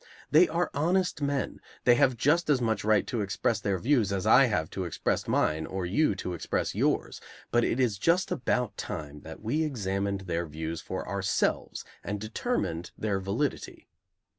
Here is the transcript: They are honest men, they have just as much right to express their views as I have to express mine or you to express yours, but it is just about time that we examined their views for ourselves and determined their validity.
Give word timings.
They 0.31 0.47
are 0.47 0.71
honest 0.73 1.21
men, 1.21 1.59
they 1.83 1.93
have 1.93 2.17
just 2.17 2.49
as 2.49 2.59
much 2.59 2.83
right 2.83 3.05
to 3.05 3.21
express 3.21 3.59
their 3.59 3.77
views 3.77 4.11
as 4.11 4.25
I 4.25 4.45
have 4.45 4.71
to 4.71 4.83
express 4.83 5.27
mine 5.27 5.67
or 5.67 5.85
you 5.85 6.15
to 6.15 6.33
express 6.33 6.73
yours, 6.73 7.21
but 7.51 7.63
it 7.63 7.79
is 7.79 7.99
just 7.99 8.31
about 8.31 8.75
time 8.77 9.21
that 9.21 9.43
we 9.43 9.63
examined 9.63 10.21
their 10.21 10.47
views 10.47 10.81
for 10.81 11.07
ourselves 11.07 11.85
and 12.03 12.19
determined 12.19 12.89
their 12.97 13.19
validity. 13.19 13.89